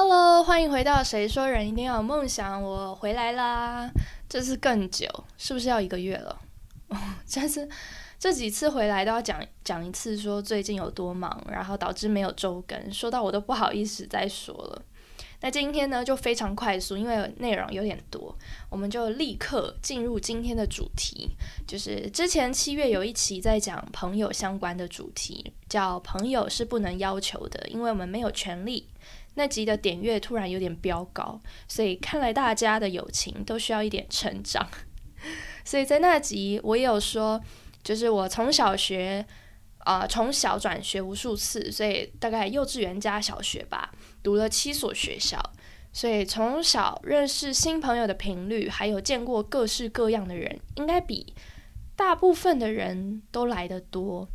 [0.00, 3.90] Hello，欢迎回到《谁说人一定要有梦想》，我回来啦。
[4.28, 6.38] 这次更久，是不是要一个月了？
[6.86, 6.96] 哦
[7.26, 7.68] 这次
[8.16, 14.82] 这几次回来都要讲讲一次，说最近有多忙，然后导致没有周更，说到我都不好意思再说了。
[15.40, 18.32] 那今天呢就非常快速，因为内容有点多，
[18.70, 21.28] 我们就立刻进入今天的主题。
[21.66, 28.86] 就是之前七月有一期在讲朋友相关的主题，叫“朋友是不能要求的，因为我们没有权利”。
[29.38, 34.68] 那集的点阅突然有点飙高，所以看来大家的友情都需要一点成长。
[35.64, 37.40] 所以在那集我也有说，
[37.82, 39.24] 就是我从小学
[39.78, 43.92] 啊从小转学无数次，所以大概幼稚园加小学吧，
[44.22, 45.40] 读了七所学校，
[45.92, 51.34] 所以从小认识新朋友的频率，还有见过各式各样的人，应该比
[51.94, 54.28] 大部分的人都来得多。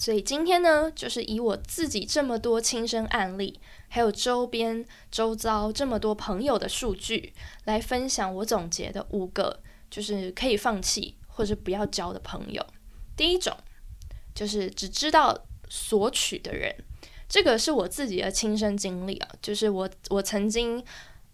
[0.00, 3.60] 所以今天呢，就是以我自己这么多亲身案例。
[3.92, 7.34] 还有周边周遭这么多朋友的数据，
[7.64, 12.64] 来分享我总结的五个，就是可以放弃或者不要交的朋友。
[13.14, 13.54] 第一种
[14.34, 15.36] 就是只知道
[15.68, 16.74] 索取的人，
[17.28, 20.82] 这个是我自己的亲身经历啊，就是我我曾经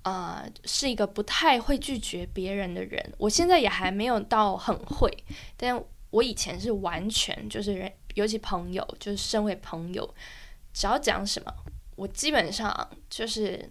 [0.03, 5.15] 啊是一个不太会拒绝别人的人，我现在也还没有到很会，
[5.59, 10.15] 但我以前是完全就是人，尤其朋友，就是身为朋友，
[10.75, 11.55] 只要讲什么。
[11.95, 13.71] 我基本上就是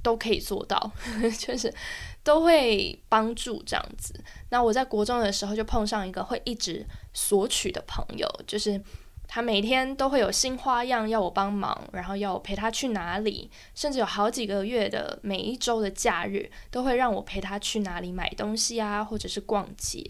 [0.00, 0.92] 都可以做到，
[1.36, 1.74] 就是
[2.22, 4.14] 都会帮助这样子。
[4.50, 8.80] 那我在国中的时候就碰上一个会一直索取的朋友，就是
[9.26, 20.04] 他每天都会有新花样要我帮忙，然后要我陪他去哪里，甚至有好几个月的每一周的假日都会让我陪他去哪里买东西啊，或者是逛街。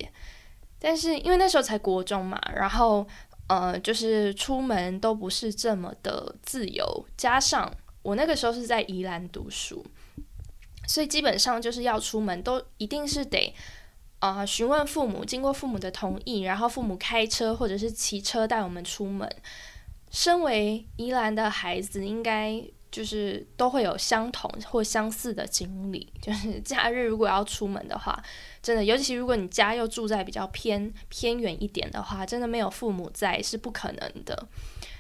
[0.79, 3.07] 但是因为那时候才国中嘛，然后。
[3.47, 9.85] 呃，就是出门都不是这么的自由，加上我那个时候是在宜兰读书，
[10.87, 13.55] 所以基本上就是要出门都一定是得
[14.19, 19.31] 啊询问父母，经过父母的同意，然后父母开车或者是骑车带我们出门。
[20.11, 22.65] 身为宜兰的孩子，应该。
[22.95, 28.17] 就是都会有相同或相似的经历， 就是假日如果要出门的话，
[28.63, 34.47] 真的，尤其如果你家又住在比较偏偏远一点的话，真的没有父母在是不可能的。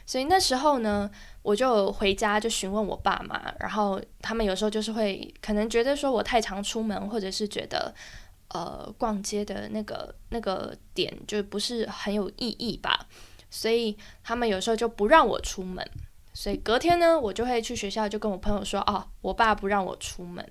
[0.04, 1.08] 所以那时候呢，
[1.42, 7.94] 我就回家就询问我爸妈，然后他们有时候就是会可能觉得说我太常出门，或者是觉得
[8.48, 13.06] 呃逛街的那个那个点就不是很有意义吧，
[13.48, 15.88] 所以他们有时候就不让我出门。
[16.34, 20.46] 所以隔天呢，我就会去学校，就跟我朋友说：“哦，我爸不让我出门，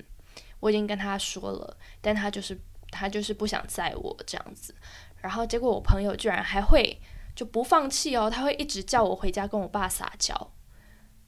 [0.60, 4.74] 我已经跟他说了，但他就是他就是不想载我这样子。”
[5.22, 7.00] 然后结果我朋友居然还会
[7.36, 10.52] 就不放弃哦，他会一直叫我回家跟我爸撒娇，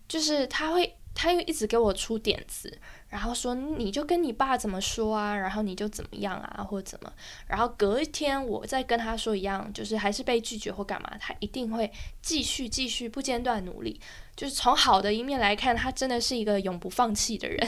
[0.07, 0.97] 就是他会。
[1.17, 2.77] 他又一直给我出点子，
[3.15, 7.09] 然后说你就跟你爸怎么说啊，然后你就怎么样啊，或者怎么，
[7.47, 11.89] 然后隔一天我再跟他说一样，就是还是被拒绝或干嘛，他一定会
[12.21, 14.01] 继续继续不间断努力。
[14.35, 17.65] 就是从好的一面来看，他真的是一个永不放弃的人。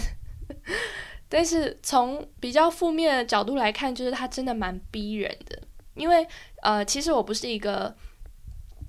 [1.30, 5.58] 但是从比较负面的角度来看，就是他真的蛮逼人的。
[5.96, 6.28] 因为
[6.62, 7.96] 呃，其实我不是一个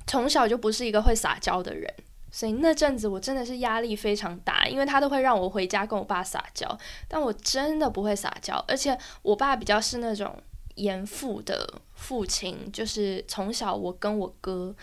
[0.08, 1.94] 从小就不是一个会撒娇的人。
[2.31, 6.78] 所以那阵子我真的是压力非常大，因为他都会让我回家跟我爸撒娇，
[7.09, 10.37] 但我真的不会撒娇，而且我爸比较是那种
[10.75, 14.75] 严父的父亲，就是从小我跟我哥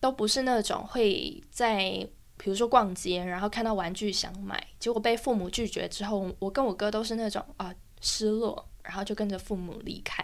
[0.00, 8.68] 都不是那种会在比如说逛街，然后看到玩具想买，结果被父母拒绝之后，我跟我哥都是那种啊失落。
[8.84, 10.22] 然后就跟着父母离开，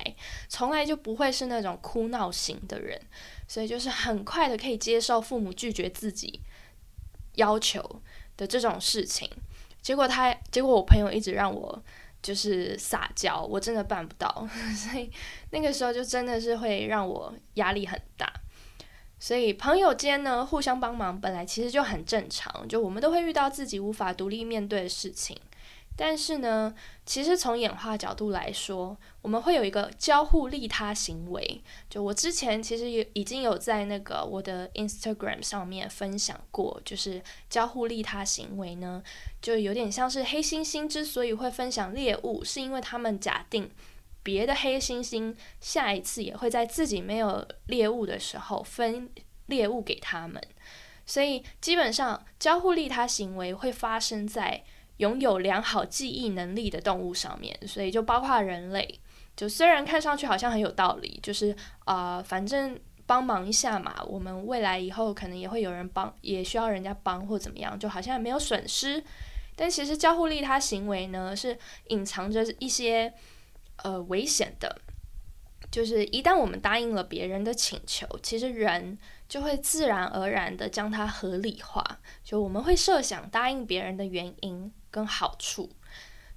[0.48, 3.00] 从来就不会是那种哭闹型的人，
[3.48, 6.40] 所以就是很快的可以接受父母拒绝自己
[7.34, 8.02] 要求
[8.36, 9.28] 的这种事情。
[9.80, 11.82] 结果他，结果我朋友一直让我
[12.22, 14.46] 就是撒娇，我真的办不到，
[14.76, 15.10] 所以
[15.50, 18.30] 那个时候就真的是会让我压力很大。
[19.18, 25.38] 所以朋友间呢互相帮忙本来其实就很正常，就我们都会遇到自己无法独立面对的事情。
[26.02, 26.74] 但是呢，
[27.04, 31.62] 其实从演化角度来说，我们会有一个交互利他行为。
[31.90, 39.02] 就我之前其实也已经有在那个我的 Instagram 上面分享过，就是交互利他行为呢，
[39.42, 43.70] 就有点像是黑猩猩之所以会分享猎物，是因为他们假定
[44.22, 49.10] 别的黑猩猩下一次也会在自己没有猎物的时候分
[49.48, 50.42] 猎物给他们。
[51.04, 54.64] 所以基本上交互利他行为会发生在。
[55.00, 59.00] 拥有良好记忆能力的动物上面，所以就包括人类。
[59.34, 61.56] 就虽然看上去好像很有道理，就是
[61.86, 69.02] 啊，反正帮忙一下嘛，我们未来以后可能也会有人帮，也需要人家帮或怎么样，就好像也没有损失。
[69.56, 71.58] 但其实交互利他行为呢，是
[71.88, 73.12] 隐藏着一些
[73.76, 74.80] 呃危险的。
[75.70, 78.98] 就是一旦我们答应了别人的请求，其实人
[79.28, 81.82] 就会自然而然的将它合理化。
[82.24, 85.70] 就我们会设想答应别人的原因跟好处，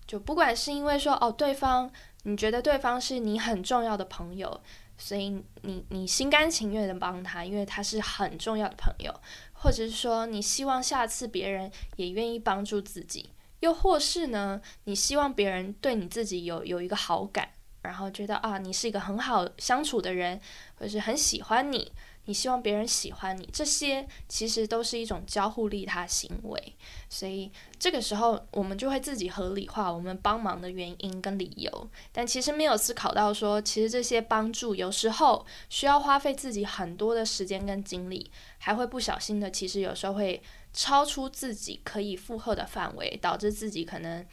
[0.06, 1.92] 就不管是因为说哦，对方
[2.24, 4.62] 你觉得对方是你很重要的朋友，
[4.98, 5.30] 所以
[5.62, 9.14] 你你心甘情愿的帮他，因为他是很重要的朋友，
[9.54, 17.50] 或者是说你希望下次别人也愿意帮助自己，又或是呢，你希望别人对你自己有有一个好感。
[17.84, 20.40] 然后觉得啊，你是一个很好相处的人，
[20.76, 21.92] 或是很喜欢你，
[22.26, 26.76] 你希望别人喜欢你，这些其实都是一种交互利他行为。
[27.10, 40.42] 所以这个时候，我们就会自己合理化我们帮忙的原因跟理由，但其实没有思考到说，其实这些帮助有时候需要花费自己很多的时间跟精力，还会不小心的，其实有时候会
[40.72, 44.26] 超出自己可以负荷的范围，导致自己可能。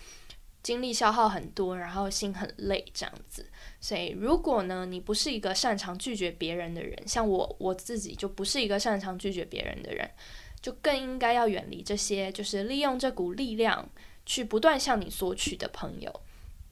[0.63, 3.47] 精力消耗很多，然后心很累，这样子。
[3.81, 10.09] 所以，如果呢，你不是一个擅长拒绝别人的人，像我我自己就不是一个擅长拒绝别人的人，
[10.61, 13.89] 就更应该要远离这些，就是利用这股力量
[14.27, 16.21] 去不断向你索取的朋友。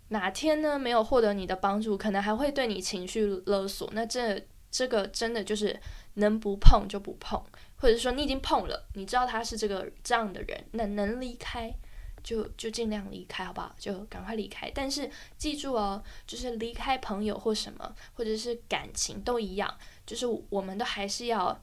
[0.08, 3.88] 哪天呢，没有获得你的帮助，可能还会对你情绪勒索。
[3.92, 5.78] 那这这个真的就是
[6.14, 7.42] 能不碰就不碰，
[7.76, 11.74] 或者说你已经碰了，你知道他是这个这样的人，那能离开。
[12.22, 13.74] 就就尽量离开，好不好？
[13.78, 14.70] 就赶快离开。
[14.74, 19.72] 但是记住哦，就是离开朋友或什么，或者是感情都一样，
[20.06, 21.60] 就是我们都还是要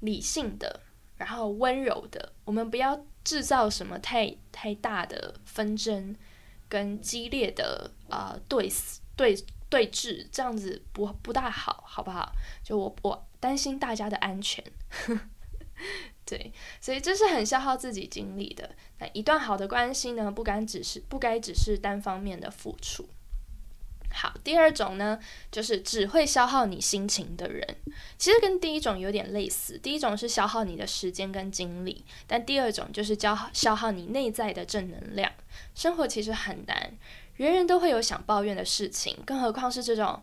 [0.00, 0.80] 理性的，
[1.16, 2.32] 然后温柔的。
[2.44, 6.14] 我们不要制造什么太太大的纷争
[6.68, 8.70] 跟激烈的啊对
[9.16, 9.36] 对
[9.68, 12.32] 对峙，这样子不不大好，好不好？
[12.64, 14.64] 就我我担心大家的安全。
[16.24, 18.70] 对，所以这是很消耗自己精力的。
[18.98, 23.08] 那一段好的关系呢，不该只是不该只是单方面的付出。
[24.14, 25.18] 好，第二种呢，
[25.50, 27.66] 就是只会消耗你心情的人，
[28.18, 29.78] 其实跟第一种有点类似。
[29.78, 35.32] 第一种是消耗你的时间跟精力，但第二种就是消消耗你内在的正能量。
[35.74, 36.92] 生活其实很难，
[37.36, 40.22] 人人都会有想抱怨的事情，更何况是这种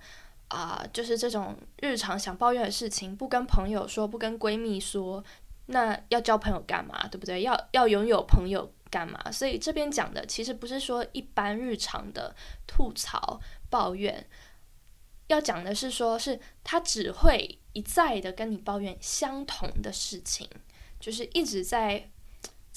[0.49, 5.23] 啊，就是这种日常想抱怨的事情，不跟朋友说，不跟闺蜜说。
[5.71, 7.07] 那要交朋友干嘛？
[7.09, 7.43] 对不对？
[7.43, 9.31] 要要拥有朋友干嘛？
[9.31, 12.35] 所以这边讲的其实不是说一般日常的
[12.65, 14.27] 吐槽抱怨，
[15.27, 20.49] 要讲的是说，是他只会一再的跟你抱怨相同的事情，
[20.99, 22.09] 就是一直在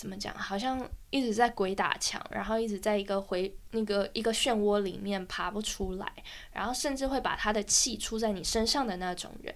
[0.02, 0.36] 怎么讲？
[0.36, 6.12] 好像一直在鬼打墙，然后一直在一个回那个一个漩涡里面爬不出来，
[6.52, 9.54] 然后甚至会把他的气出在你身上的那种人。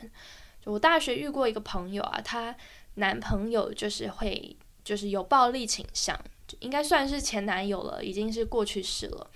[0.64, 2.54] 就我大学遇过一个朋友啊，她。
[2.98, 6.18] 男朋友就是会，就是有暴力倾向，
[6.60, 9.30] 应该算是前男友了，已经是过去式了。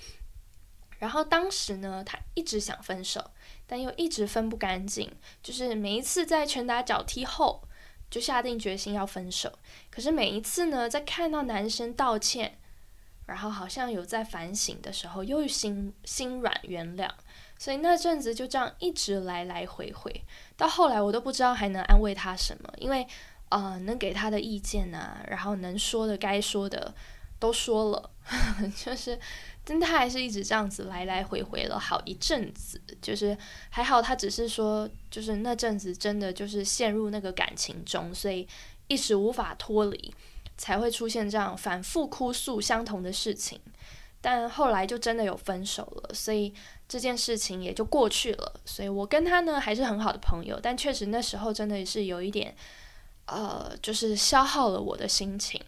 [0.99, 3.23] 然后当时呢，他一直想分手，
[3.67, 5.13] 但又一直分不干净，
[5.43, 7.63] 就是每一次在拳打脚踢后，
[8.11, 9.51] 就下定决心要分手。
[9.91, 12.59] 可是每一次呢，在看到男生道歉，
[13.27, 17.09] 然后好像有在反省的时候，又心心软原谅，
[17.59, 20.25] 所以那阵子就这样一直来来回回，
[20.57, 23.07] 到后来我都不知道还能安慰他什么，因为。
[23.51, 26.95] 啊，能给他的意见啊，然后能说的、该说的
[27.41, 28.11] 都说了，
[28.77, 29.19] 就是，
[29.65, 32.81] 但他还是一直这样子来来回回了好一阵子。
[33.01, 33.37] 就是
[33.69, 38.47] 还好，他只是说，就是那阵子真的就是陷入那个感情中，所以
[38.89, 40.15] 一时无法脱离，
[40.57, 43.61] 才会出现这样反复哭诉相同的事情。
[44.21, 46.53] 但后来就真的有分手了，所以
[46.89, 48.61] 这件事情也就过去了。
[48.65, 52.55] 所以我跟他呢还是很好的朋友，但确实那时候真的是有一点。
[53.27, 55.63] 呃，就是消耗了我的心情，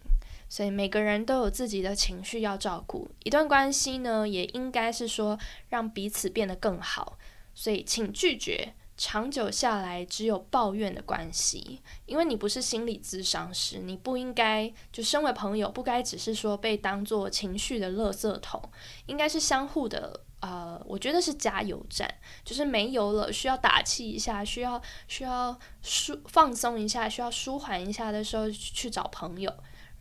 [0.53, 3.11] 所以每个人都有自己的情绪要照顾。
[3.25, 5.39] 一段关系呢，也应该是说
[5.71, 7.17] 让彼此变得更好。
[7.55, 18.63] 所以，请拒绝长久下来只有抱怨的关系，因为你不是心理咨商师，你不应该就身为朋友，不该只是说被当做情绪的垃圾桶，
[19.07, 20.21] 应该是相互的。
[20.41, 22.13] 呃，我觉得是加油站，
[22.45, 29.51] 就是没油了，需要打气一下，需要需要舒放松一下，需要舒缓一下的时候去找朋友，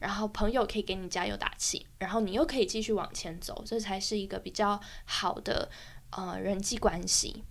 [0.01, 5.69] 然后朋友可以给你加油打气，然后你又可以继续往前走，这才是一个比较好的
[6.09, 7.45] 呃人际关系。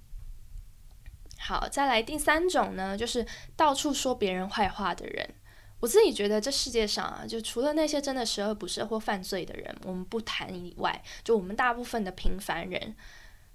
[1.39, 3.25] 好，再来第三种呢，就是
[3.57, 5.35] 到处说别人坏话的人。
[5.81, 12.95] 我自己觉得，这世界上啊，就除了那些真的十恶不赦或犯罪的人，我们不谈以外，就我们大部分的平凡人，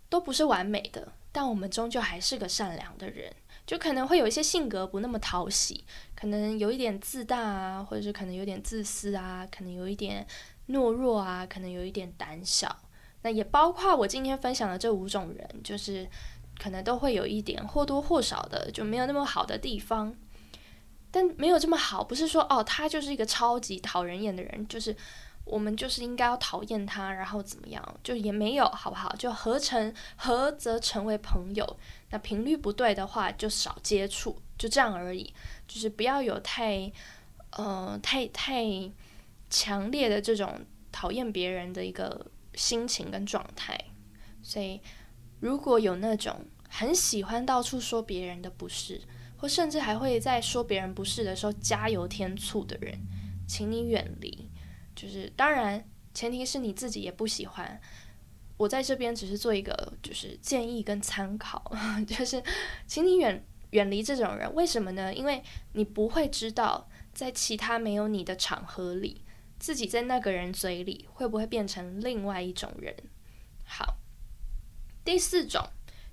[0.09, 3.31] 都不是完美的，但我们终究还是个善良的人。
[3.65, 5.83] 就可能会有一些性格不那么讨喜，
[6.15, 10.23] 可能有一点自大啊，或者是可能有点自私啊，可能有一点
[10.67, 12.83] 懦弱啊，可能有一点胆小。
[13.23, 16.07] 那也包括我今天分享的这五种人，就是
[16.59, 20.15] 可能都会有一点或多或少的就没有那么好的地方。
[21.09, 24.95] 但没有这么好，不是说哦，他就是一个超级讨人厌的人，就是
[25.45, 29.15] 我们就是应该要讨厌他，然后怎么样，就也没有，好不好？
[29.15, 31.77] 就合成合则成为朋友，
[32.09, 35.33] 那频率不对的话，就少接触，就这样而已。
[35.67, 36.91] 就是不要有太
[37.51, 38.65] 呃太太
[39.49, 40.59] 强烈的这种
[40.91, 42.25] 讨厌别人的一个
[42.55, 43.79] 心情跟状态。
[44.43, 44.81] 所以
[45.39, 49.01] 如果有那种很喜欢到处说别人的不是。
[49.37, 52.97] 或甚至还会在说别人不是的时候加油添醋的人，
[53.45, 54.44] 请你远离。
[54.95, 57.79] 就是当然，前提是你自己也不喜欢。
[58.57, 61.69] 我在这边只是做一个就是建议跟参考，
[62.07, 62.41] 就是
[62.87, 64.53] 请你远远离这种人。
[64.55, 65.13] 为什么呢？
[65.13, 69.21] 因为你不会知道在其他没有你的场合里，
[69.59, 72.95] 自己在那个人嘴里会不会变成另外一种人。
[73.65, 73.97] 好，
[75.03, 75.61] 第四种，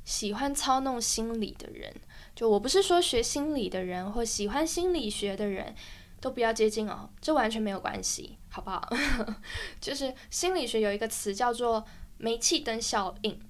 [0.04, 1.94] 喜欢操弄心理的人。
[2.34, 5.76] 就我不是说学心理的人或喜欢心理学的人
[6.20, 8.86] 都不要接近哦，这完全没有关系，好不好？
[9.80, 11.82] 就是心理学有一个词叫做
[12.18, 13.40] 煤气灯效应，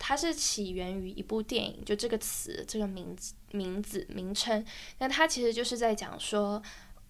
[0.00, 4.66] 它是起源于一部电影，就这个词这个名字名字名称，
[4.98, 6.60] 那它其实就是在讲说，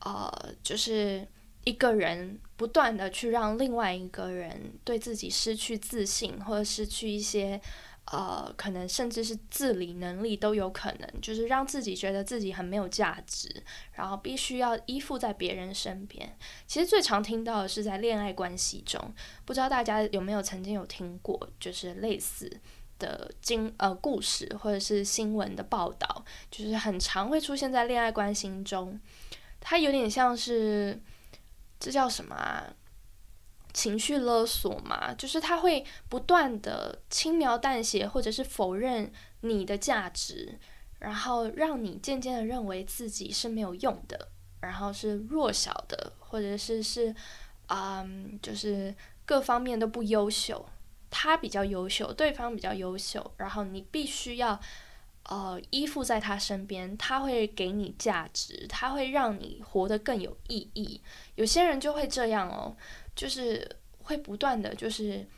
[0.00, 0.30] 呃，
[0.62, 1.26] 就是
[1.64, 7.58] 一个人不断的去让另外一个人对自己失去自信，或者失去一些。
[8.06, 16.36] 呃，可能甚至是自理能力都有可能，就是让自己觉得自己很没有价值，然后必须要依附在别人身边。
[16.66, 19.00] 其实最常听到的是在恋爱关系中，
[19.44, 22.60] 不知道大家有没有曾经有听过，就是类似
[22.98, 29.00] 的经呃故事或者是新闻的报道，就是很常会出现在恋爱关系中。
[29.60, 31.00] 它有点像是
[31.78, 32.66] 这叫什么啊？
[33.72, 39.10] 情绪勒索嘛，就是他会不断的轻描淡写，或者是否认
[39.40, 40.58] 你的价值，
[40.98, 44.28] 然后让你渐渐的认为自己是没有用的，
[44.60, 47.14] 然后是弱小的，或者是是，
[47.68, 50.64] 嗯，就是各方面都不优秀，
[51.10, 54.60] 他比较优秀，对方比较优秀，然后你必须要
[55.24, 61.00] 呃依附在他身边，他会给你价值，他会让你活得更有意义。
[61.34, 62.76] 有些人就会这样哦。
[63.14, 65.28] 就是会不断的，就是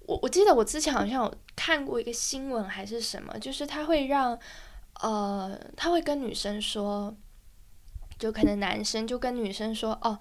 [0.00, 4.38] 我我记得我之前好像有看过一个新闻还是什么，就是他会让
[5.00, 7.16] 呃他会跟女生说，
[8.18, 10.18] 就可能男生就跟女生说哦，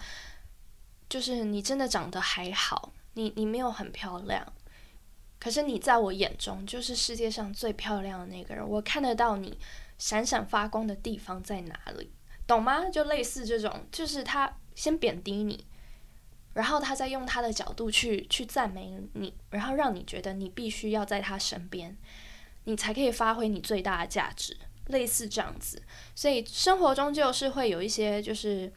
[1.10, 4.54] 就是你真的长得还好，你你没有很漂亮，
[5.40, 9.58] 可是你在我眼中就是世界上最漂亮的那个人，我看得到你
[9.98, 12.12] 闪闪发光的地方在哪里，
[12.46, 12.90] 懂吗？
[12.90, 15.66] 就类似这种，就是他先贬低你。
[16.54, 21.96] 然后他再用他的角度去去赞美你，然后让你觉得你必须要在他身边，
[22.64, 25.80] 你才可以发挥你最大的价值，类似这样子。
[26.16, 28.74] 所以生活中就是会有一些，就是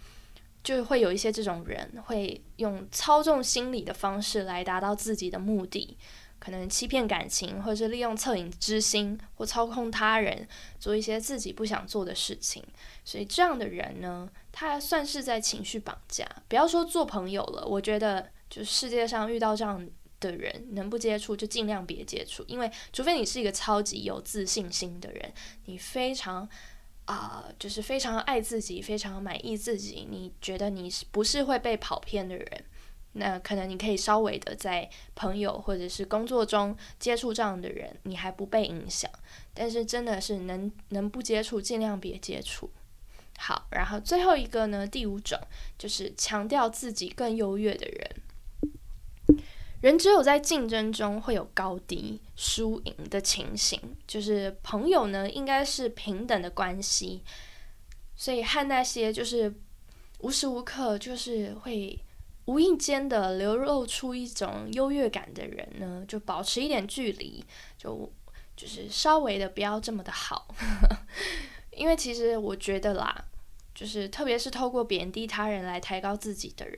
[0.62, 5.96] 就会有一些这种人，会用操纵心理的方式来达到自己的目的。
[6.40, 12.64] 可能欺骗感情，或者是利用恻隐之心或操控他人做一些自己不想做的事情，
[13.04, 16.26] 所以这样的人呢，他算是在情绪绑架。
[16.48, 19.86] 不要说做朋友了，我觉得就世界上遇到这样
[20.18, 25.32] 的人，能不接触就尽量别接触，因为除非你是一个超级有自信心的人，
[25.66, 26.48] 你非常
[27.04, 32.64] 啊，就是非常爱自己，非常满意自己，你觉得你是不是会被跑偏的人？
[33.12, 39.10] 那可能你可以稍微的在朋友或者是工作中接触这样的人，你还不被影响。
[39.52, 42.70] 但是真的是能能不接触，尽量别接触。
[43.36, 45.36] 好，然后最后一个呢，第五种
[45.76, 49.42] 就是强调自己更优越的人。
[49.80, 57.24] 人只有在竞争中会有高低、输赢的情形，就是朋友呢应该是平等的关系。
[58.14, 59.52] 所以和那些就是
[60.20, 61.98] 无时无刻就是会。
[62.50, 67.44] 无意间的流露出一种优越感的人呢，就保持一点距离，
[67.78, 68.12] 就
[68.56, 70.52] 就是稍微的不要这么的好，
[71.70, 73.24] 因为其实我觉得啦，
[73.72, 76.76] 就是特别是透过贬低他人来抬高自己的人，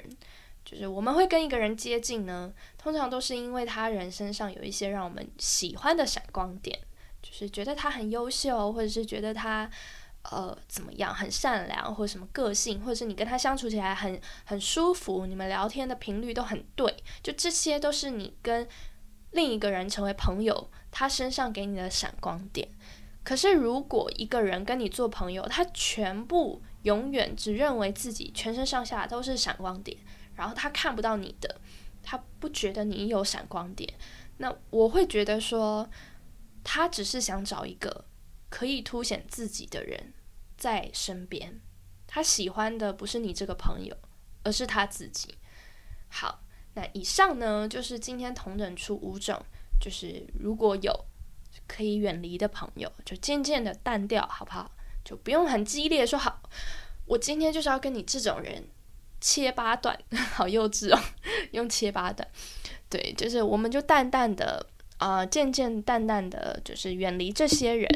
[0.62, 6.78] 就是我们会跟一个人接近呢，通常都是因为他人身上有一些让我们喜欢的闪光点，
[7.22, 9.70] 就是觉得他很优秀，或者是觉得他。
[10.30, 11.12] 呃，怎么样？
[11.14, 18.66] 很善良，或者什么个性，或者是你跟他相处起来很很舒服，你们聊天的频率都很对，就这些都是你跟
[19.32, 22.68] 另一个人成为朋友，他身上给你的闪光点。
[23.24, 29.96] 可是如果一个人跟你做朋友，他全部永远只认为自己全身上下都是闪光点，
[30.34, 31.60] 然后他看不到你的，
[32.02, 33.92] 他不觉得你有闪光点，
[34.38, 35.88] 那我会觉得说，
[36.64, 38.04] 他只是想找一个
[38.52, 40.12] 可以凸显自己的人
[40.58, 41.58] 在身边，
[42.06, 43.96] 他喜欢的不是你这个朋友，
[44.42, 45.34] 而是他自己。
[46.10, 46.42] 好，
[46.74, 49.42] 那以上呢就是今天同等出五种，
[49.80, 50.92] 就是如果有
[51.66, 54.70] 可以远离的朋友，就渐渐的淡掉，好不好？
[55.02, 56.42] 就不用很激烈说好，
[57.06, 58.68] 我今天就是要跟你这种人
[59.18, 59.98] 切八段，
[60.34, 61.00] 好幼稚哦，
[61.52, 62.28] 用切八段，
[62.90, 64.66] 对，就是我们就淡淡的
[64.98, 67.88] 啊，渐渐淡淡的，就是远离这些人。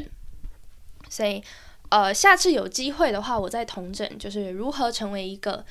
[1.09, 1.43] 所以，
[1.89, 5.65] 呃，下次有机会的话，我再同整，就是如何成为一个。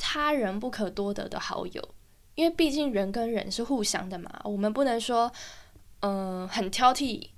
[0.00, 1.88] 他人不可多得的好友，
[2.36, 5.28] 因为毕竟人跟人是互相的嘛，我们不能说，
[6.02, 7.30] 嗯，很挑剔，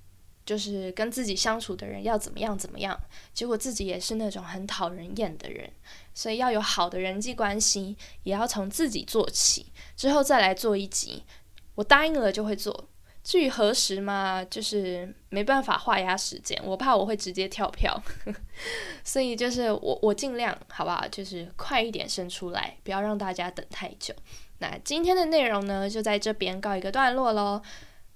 [0.45, 3.01] 就是跟自己相处的人要怎么样怎么样，
[3.33, 5.73] 结果自己也是那种很讨人厌的人，
[6.13, 11.23] 所以要有好的人际关系，也要从自己做起，之后再来做一集，
[11.77, 12.90] 我答应了就会做。
[13.23, 18.03] 至于何时嘛，就是没办法画押时间，我怕我会直接跳票，
[19.05, 21.07] 所以就是我我尽量好不好？
[21.09, 24.15] 就是快一点生出来，不要让大家等太久。
[24.59, 27.63] 那今天的内容呢，就在这边告一个段落喽。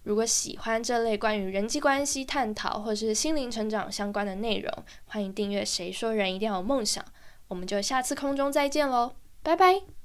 [0.02, 4.70] 如果喜欢这类关于人际关系探讨或是心灵成长相关的内容，
[5.06, 5.64] 欢迎订阅。
[5.64, 7.02] 谁说人一定要有梦想？
[7.48, 10.03] 我们就下次空中再见喽，拜拜。